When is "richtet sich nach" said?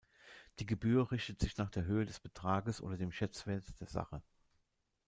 1.11-1.69